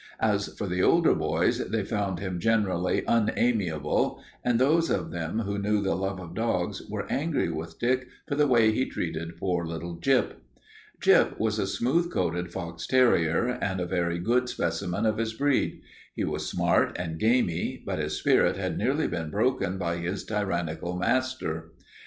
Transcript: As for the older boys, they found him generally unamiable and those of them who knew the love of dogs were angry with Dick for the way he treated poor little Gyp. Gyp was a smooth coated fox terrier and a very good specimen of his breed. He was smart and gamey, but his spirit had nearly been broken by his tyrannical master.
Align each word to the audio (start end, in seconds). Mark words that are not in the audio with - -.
As 0.19 0.47
for 0.57 0.65
the 0.65 0.81
older 0.81 1.13
boys, 1.13 1.59
they 1.69 1.83
found 1.83 2.17
him 2.17 2.39
generally 2.39 3.03
unamiable 3.07 4.19
and 4.43 4.57
those 4.57 4.89
of 4.89 5.11
them 5.11 5.41
who 5.41 5.59
knew 5.59 5.79
the 5.79 5.93
love 5.93 6.19
of 6.19 6.33
dogs 6.33 6.81
were 6.89 7.05
angry 7.07 7.51
with 7.51 7.77
Dick 7.77 8.07
for 8.27 8.33
the 8.33 8.47
way 8.47 8.71
he 8.71 8.87
treated 8.89 9.37
poor 9.37 9.63
little 9.63 9.97
Gyp. 10.01 10.37
Gyp 11.03 11.37
was 11.37 11.59
a 11.59 11.67
smooth 11.67 12.11
coated 12.11 12.51
fox 12.51 12.87
terrier 12.87 13.45
and 13.61 13.79
a 13.79 13.85
very 13.85 14.17
good 14.17 14.49
specimen 14.49 15.05
of 15.05 15.19
his 15.19 15.33
breed. 15.35 15.81
He 16.15 16.23
was 16.23 16.49
smart 16.49 16.97
and 16.97 17.19
gamey, 17.19 17.83
but 17.85 17.99
his 17.99 18.17
spirit 18.17 18.57
had 18.57 18.79
nearly 18.79 19.07
been 19.07 19.29
broken 19.29 19.77
by 19.77 19.97
his 19.97 20.23
tyrannical 20.25 20.95
master. 20.97 21.73